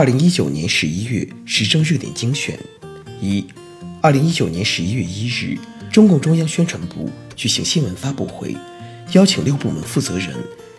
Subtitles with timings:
[0.00, 2.58] 二零一九年十一月时政热点精选：
[3.20, 3.44] 一，
[4.00, 5.58] 二零一九年十一月一日，
[5.92, 8.56] 中共中央宣传部举行新闻发布会，
[9.12, 10.34] 邀请六部门负责人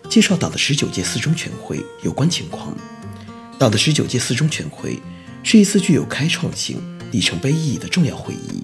[0.10, 2.76] 介绍党的十九届四中全会有关情况。
[3.60, 4.98] 党的十九届四中全会
[5.44, 6.82] 是一次具有开创性、
[7.12, 8.64] 里程碑意义的重要会议，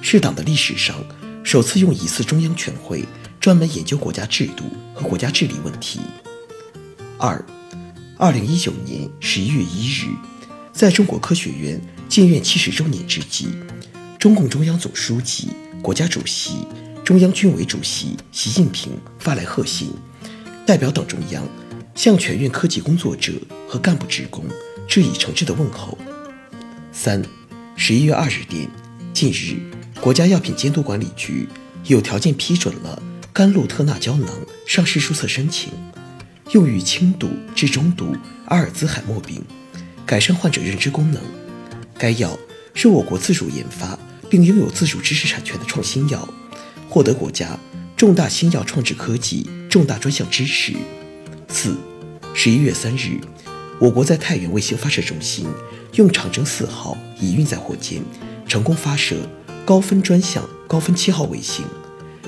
[0.00, 0.96] 是党的历史上
[1.44, 3.04] 首次用一次中央全会
[3.38, 4.64] 专门研究国家制度
[4.94, 6.00] 和国家治理问题。
[7.18, 7.44] 二。
[8.22, 10.06] 二零一九年十一月一日，
[10.72, 13.48] 在中国科学院建院七十周年之际，
[14.16, 15.48] 中共中央总书记、
[15.82, 16.58] 国家主席、
[17.02, 19.90] 中央军委主席习近平发来贺信，
[20.64, 21.44] 代表党中央
[21.96, 23.32] 向全院科技工作者
[23.66, 24.44] 和干部职工
[24.86, 25.98] 致以诚挚的问候。
[26.92, 27.20] 三，
[27.74, 28.70] 十一月二日电，
[29.12, 29.56] 近日，
[30.00, 31.48] 国家药品监督管理局
[31.86, 34.28] 有条件批准了甘露特钠胶囊
[34.64, 35.72] 上市注册申请。
[36.50, 38.14] 用于轻度至中度
[38.46, 39.42] 阿尔兹海默病，
[40.04, 41.22] 改善患者认知功能。
[41.96, 42.38] 该药
[42.74, 43.98] 是我国自主研发
[44.28, 46.28] 并拥有自主知识产权的创新药，
[46.88, 47.58] 获得国家
[47.96, 50.74] 重大新药创制科技重大专项支持。
[51.48, 51.76] 四，
[52.34, 53.20] 十一月三日，
[53.78, 55.46] 我国在太原卫星发射中心
[55.94, 58.02] 用长征四号乙运载火箭
[58.46, 59.16] 成功发射
[59.64, 61.64] 高分专项高分七号卫星，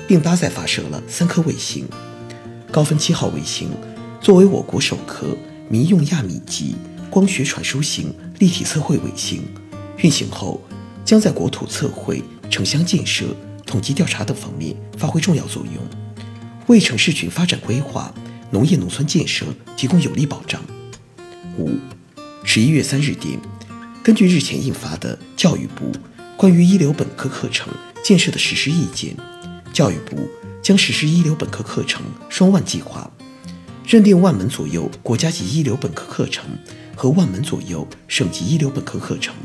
[0.07, 1.85] 并搭载发射了三颗卫星。
[2.71, 3.69] 高分七号卫星。
[4.25, 5.37] 作为我国首颗
[5.69, 6.75] 民用亚米级
[7.11, 9.43] 光学传输型立体测绘卫星，
[9.97, 10.59] 运行后
[11.05, 13.27] 将在国土测绘、城乡建设、
[13.67, 15.75] 统计调查等方面发挥重要作用，
[16.65, 18.11] 为城市群发展规划、
[18.49, 19.45] 农业农村建设
[19.77, 20.59] 提供有力保障。
[21.59, 21.69] 五，
[22.43, 23.39] 十一月三日电，
[24.01, 25.91] 根据日前印发的教育部
[26.35, 27.71] 关于一流本科课程
[28.03, 29.15] 建设的实施意见，
[29.71, 30.27] 教育部
[30.63, 33.07] 将实施一流本科课程双万计划。
[33.87, 36.43] 认定万门左右国家级一流本科课程
[36.95, 39.35] 和万门左右省级一流本科课程。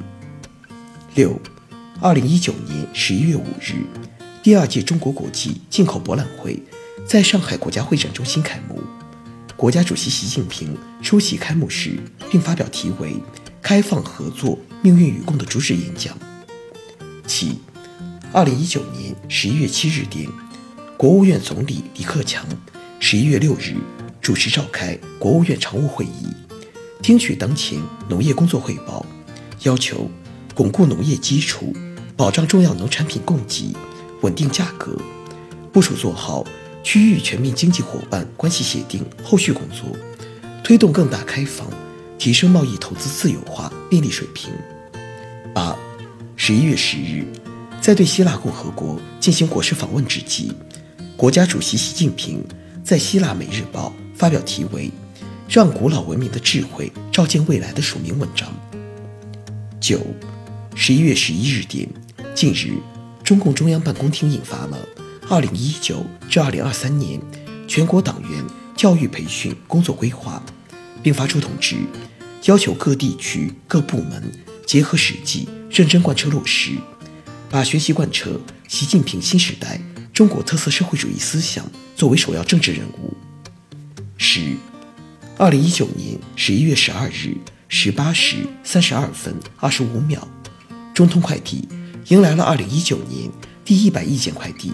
[1.15, 1.39] 六，
[2.01, 3.85] 二零一九年十一月五日，
[4.43, 6.59] 第二届中国国际进口博览会
[7.07, 8.83] 在上海国家会展中心开幕。
[9.59, 11.99] 国家主席习近平出席开幕式，
[12.31, 13.15] 并发表题为
[13.61, 16.17] “开放合作，命运与共”的主旨演讲。
[17.27, 17.59] 七，
[18.33, 20.27] 二零一九年十一月七日电，
[20.97, 22.47] 国务院总理李克强
[23.01, 23.77] 十一月六日。
[24.21, 26.27] 主持召开国务院常务会议，
[27.03, 29.05] 听取当前农业工作汇报，
[29.63, 30.11] 要求
[30.55, 31.75] 巩固农业基础，
[32.17, 33.75] 保障重要农产品供给，
[34.21, 34.97] 稳定价格，
[35.73, 36.47] 部署做好
[36.85, 39.97] 区域全面经济伙伴关系协定后续工作，
[40.63, 41.67] 推动更大开放，
[42.19, 44.53] 提升贸易投资自由化便利水平。
[45.55, 45.75] 八，
[46.37, 47.27] 十一月十日，
[47.81, 50.53] 在对希腊共和国进行国事访问之际，
[51.17, 52.45] 国家主席习近平
[52.85, 53.93] 在希腊《每日报》。
[54.21, 54.91] 发表题为
[55.49, 58.53] “让古老文明的智慧照见未来”的署名文章。
[59.81, 59.99] 九，
[60.75, 61.89] 十一月十一日电，
[62.35, 62.75] 近日，
[63.25, 64.79] 中共中央办公厅印发了
[65.27, 67.19] 二零一九至二零二三年
[67.67, 68.45] 全国党员
[68.77, 70.43] 教育培训工作规划，
[71.03, 71.77] 并发出通知，
[72.45, 74.31] 要求各地区各部门
[74.67, 76.73] 结合实际，认真贯彻落实，
[77.49, 78.39] 把学习贯彻
[78.69, 79.81] 习近平新时代
[80.13, 81.65] 中国特色社会主义思想
[81.97, 83.17] 作为首要政治任务。
[84.23, 84.55] 十，
[85.39, 87.35] 二零一九年十一月十二日
[87.69, 90.29] 十八时三十二分二十五秒，
[90.93, 91.67] 中通快递
[92.09, 93.31] 迎来了二零一九年
[93.65, 94.73] 第一百亿件快递，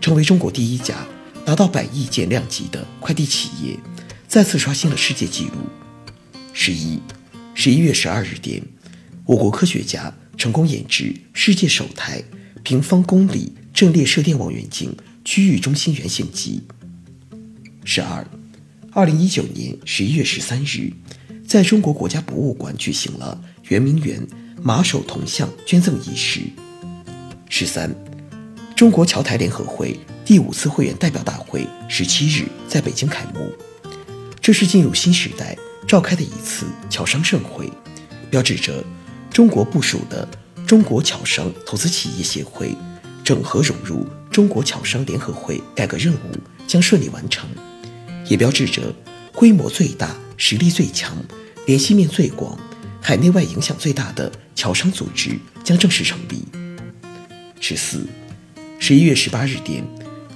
[0.00, 1.06] 成为中国第一家
[1.44, 3.78] 达到百亿件量级的快递企业，
[4.26, 5.52] 再次刷新了世界纪录。
[6.52, 6.98] 十一，
[7.54, 8.60] 十一月十二日电，
[9.24, 12.20] 我国科学家成功研制世界首台
[12.64, 14.92] 平方公里阵列射电望远镜
[15.24, 16.64] 区域中心原型机。
[17.84, 18.26] 十二。
[18.94, 20.92] 二零一九年十一月十三日，
[21.48, 24.20] 在中国国家博物馆举行了圆明园
[24.60, 26.42] 马首铜像捐赠仪式。
[27.48, 27.90] 十三，
[28.76, 33.50] 中国侨台联合会第五次会员代表大会十七日在北京开幕，
[34.42, 35.56] 这是进入新时代
[35.88, 37.72] 召开的一次侨商盛会，
[38.30, 38.84] 标志着
[39.30, 40.28] 中国部署的
[40.66, 42.76] 中国侨商投资企业协会
[43.24, 46.18] 整合融入中国侨商联合会改革任务
[46.66, 47.48] 将顺利完成。
[48.32, 48.94] 也标志着
[49.34, 51.14] 规模最大、实力最强、
[51.66, 52.58] 联系面最广、
[52.98, 56.42] 海内外影响最大的侨商组织将正式成立。
[57.60, 58.06] 十四，
[58.78, 59.84] 十一月十八日电，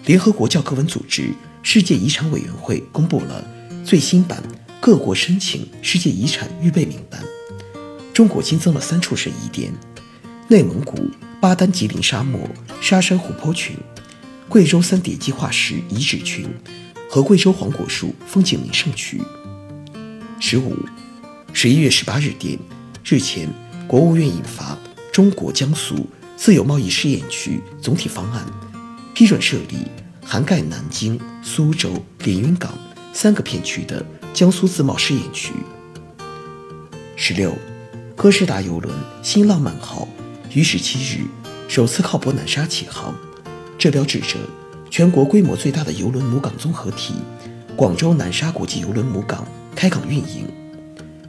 [0.04, 1.30] 联合国教科文组织
[1.62, 3.42] 世界遗产委员会公布了
[3.82, 4.42] 最新版
[4.78, 7.24] 各国申请世界遗产预备名单，
[8.12, 9.72] 中国新增了三处审疑点：
[10.48, 11.10] 内蒙古
[11.40, 12.46] 巴丹吉林沙漠
[12.78, 13.74] 沙山湖泊群、
[14.50, 16.46] 贵州三叠纪化石遗址群
[17.08, 19.20] 和贵州黄果树风景名胜区。
[20.38, 20.76] 十五，
[21.52, 22.58] 十一月十八日电，
[23.04, 23.48] 日前，
[23.86, 24.74] 国务院印发
[25.12, 26.06] 《中国江苏
[26.36, 28.44] 自由贸易试验区总体方案》，
[29.14, 29.78] 批准设立
[30.22, 31.92] 涵盖南京、苏州、
[32.24, 32.72] 连云港
[33.12, 34.04] 三个片区的
[34.34, 35.52] 江苏自贸试验区。
[37.16, 37.56] 十六，
[38.14, 40.06] 哥斯达邮轮“新浪漫号”
[40.52, 41.24] 于十七日
[41.66, 43.14] 首次靠泊南沙启航，
[43.78, 44.36] 这标志着
[44.96, 47.12] 全国规模最大的邮轮母港综合体——
[47.76, 49.46] 广州南沙国际邮轮母港。
[49.74, 50.48] 开港运营，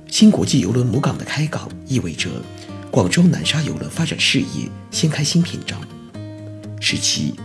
[0.07, 2.29] 新国际邮轮母港的开港意味着
[2.89, 5.77] 广州南沙邮轮发展事业掀开新篇章。
[6.79, 7.35] 十七，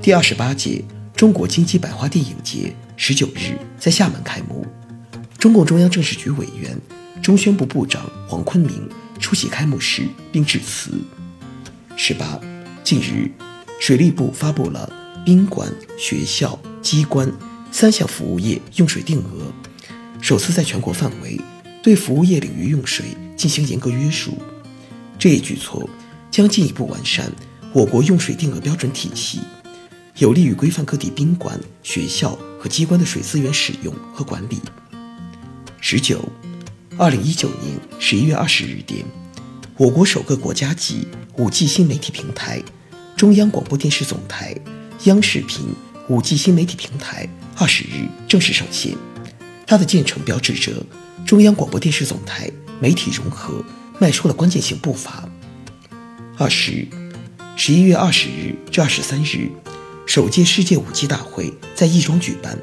[0.00, 0.82] 第二十八届
[1.14, 4.66] 中国经济百花电影节十九日在厦门开幕，
[5.38, 6.80] 中共中央政治局委员、
[7.22, 8.88] 中宣部部长黄坤明
[9.20, 10.92] 出席开幕式并致辞。
[11.94, 12.40] 十八，
[12.82, 13.30] 近日，
[13.78, 14.90] 水利部发布了
[15.28, 17.30] 宾馆、学校、机关
[17.70, 19.52] 三项服务业用水定额。
[20.22, 21.38] 首次在全国范围
[21.82, 23.04] 对服务业领域用水
[23.36, 24.38] 进行严格约束，
[25.18, 25.86] 这一举措
[26.30, 27.30] 将进一步完善
[27.74, 29.40] 我国用水定额标准体系，
[30.16, 34.58] 有利于规范各地宾馆、学校和机关的水资源使用和管理。
[35.78, 36.26] 十九，
[36.96, 39.04] 二零一九年十一月二十日电，
[39.76, 42.62] 我国首个国家级五 G 新媒体平台——
[43.14, 44.56] 中央广播电视总台
[45.04, 45.64] 央视频
[46.08, 48.96] 五 G 新媒体平台二十日正式上线。
[49.64, 50.72] 它的建成标志着
[51.24, 52.50] 中央广播电视总台
[52.80, 53.64] 媒体融合
[54.00, 55.28] 迈出了关键性步伐。
[56.36, 56.86] 二十，
[57.54, 59.48] 十一月二十日至二十三日，
[60.06, 62.58] 首届世界五 G 大会在亦庄举办，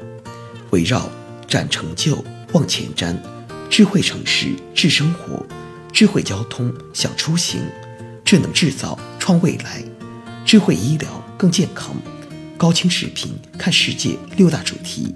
[0.70, 1.08] 围绕
[1.48, 2.22] “展成就、
[2.52, 3.16] 望前瞻”、
[3.70, 5.44] “智慧城市、智生活”、
[5.92, 7.60] “智慧交通、想出行”、
[8.24, 9.82] “智能制造、创未来”、
[10.44, 11.94] “智慧医疗、更健康”、
[12.56, 15.14] “高清视频看世界”六大主题，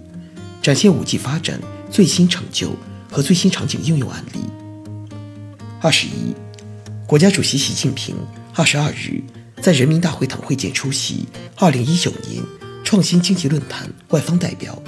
[0.63, 1.61] 展现五 G 发展。
[1.91, 2.77] 最新成就
[3.11, 4.39] 和最新场景应用案例。
[5.81, 6.33] 二十一，
[7.05, 8.15] 国家主席习近平
[8.55, 9.21] 二十二日
[9.61, 11.27] 在人民大会堂会见出席
[11.57, 12.41] 二零一九年
[12.85, 14.81] 创新经济论坛外方代表。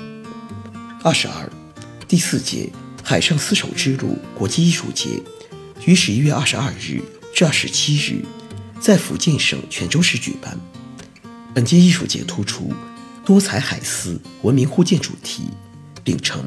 [1.03, 1.51] 二十二，
[2.07, 2.71] 第四届
[3.03, 5.21] 海上丝绸之路国际艺术节
[5.85, 7.03] 于十一月二十二日
[7.35, 8.25] 至二十七日
[8.81, 10.57] 在福建省泉州市举办。
[11.55, 12.73] 本届艺术节突出
[13.25, 15.45] 多彩海丝文明互鉴主题，
[16.03, 16.45] 秉承。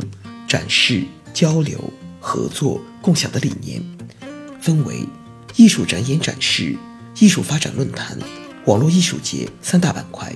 [0.47, 1.03] 展示、
[1.33, 3.83] 交流、合作、共享的理念，
[4.61, 5.03] 分为
[5.55, 6.77] 艺术展演展示、
[7.19, 8.17] 艺术发展论坛、
[8.65, 10.31] 网络艺术节三大板块。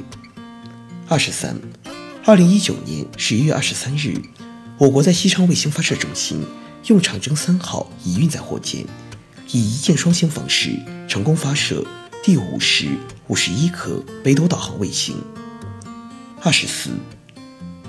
[1.07, 1.55] 二十三，
[2.25, 4.19] 二零一九年十一月二十三日，
[4.79, 6.43] 我国在西昌卫星发射中心
[6.87, 8.83] 用长征三号乙运载火箭，
[9.51, 10.71] 以一箭双星方式
[11.07, 11.85] 成功发射
[12.21, 12.85] 第五十、
[13.29, 15.15] 五十一颗北斗导航卫星。
[16.41, 16.89] 二十四，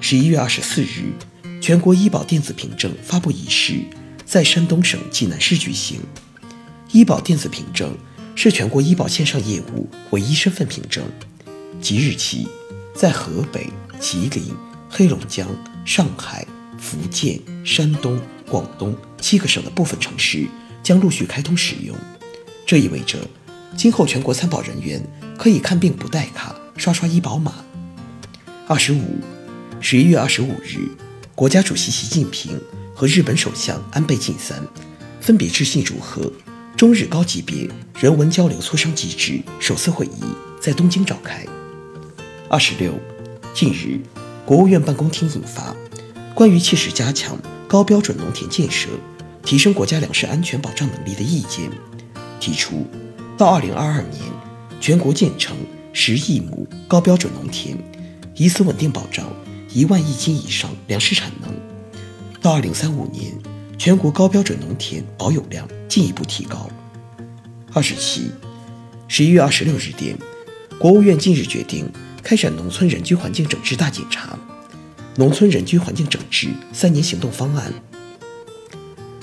[0.00, 1.12] 十一月二十四日。
[1.61, 3.81] 全国医保电子凭证发布仪式
[4.25, 6.00] 在山东省济南市举行。
[6.93, 7.93] 医保电子凭证
[8.37, 11.05] 是全国医保线上业务唯一身份凭证，
[11.81, 12.46] 即日起
[12.94, 13.69] 在河北、
[13.99, 14.55] 吉林、
[14.89, 15.46] 黑龙江、
[15.84, 16.46] 上海、
[16.79, 18.19] 福建、山东、
[18.49, 20.46] 广东七个省的部分城市
[20.84, 21.96] 将陆续开通使用。
[22.65, 23.19] 这意味着，
[23.77, 25.03] 今后全国参保人员
[25.39, 27.55] 可以看病不带卡，刷刷医保码。
[28.67, 29.19] 二十五，
[29.81, 30.89] 十一月二十五日。
[31.34, 32.60] 国家主席习近平
[32.94, 34.62] 和日本首相安倍晋三
[35.22, 36.31] 分别致信祝贺，
[36.77, 37.67] 中日高级别
[37.98, 40.20] 人文交流磋商机制首次会议
[40.60, 41.46] 在东京召开。
[42.50, 42.93] 二十六，
[43.55, 43.98] 近日，
[44.44, 45.72] 国务院办公厅印发
[46.34, 48.91] 《关于切实加强高标准农田建设，
[49.43, 51.70] 提升国家粮食安全保障能力的意见》，
[52.39, 52.86] 提出
[53.41, 54.20] 到二零二二年，
[54.82, 55.56] 全国建成
[55.94, 57.75] 十亿亩高标准农田，
[58.35, 59.27] 以此稳定保障。
[59.73, 61.51] 一万亿斤以上粮食产能，
[62.43, 63.32] 到二零三五年，
[63.79, 66.69] 全国高标准农田保有量进一步提高。
[67.73, 68.31] 二十七，
[69.09, 70.15] 十一月二十六日电，
[70.79, 71.91] 国务院近日决定
[72.23, 74.39] 开展农村人居环境整治大检查，
[75.17, 77.73] 农村人居环境整治三年行动方案。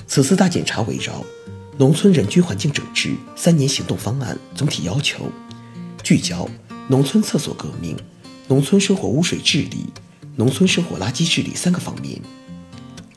[0.08, 1.24] 此次大检查围绕
[1.78, 5.30] 农村人居环境整治三年行动方案总体要求，
[6.02, 6.48] 聚焦
[6.88, 7.96] 农村厕所革命、
[8.48, 9.86] 农村生活污水治理。
[10.34, 12.20] 农村生活垃圾治理三个方面。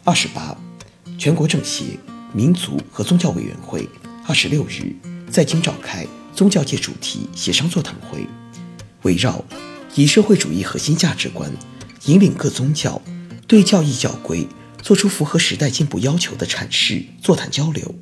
[0.03, 0.55] 二十八，
[1.17, 1.97] 全国政协、
[2.33, 3.89] 民族和宗教委员会
[4.27, 4.95] 二十六日
[5.29, 8.27] 在京召开宗教界主题协商座谈会，
[9.01, 9.43] 围绕
[9.95, 11.51] 以社会主义核心价值观
[12.05, 13.01] 引领各宗教
[13.47, 14.47] 对教义教规
[14.83, 17.95] 做出符合时代进步要求的阐释座谈交流。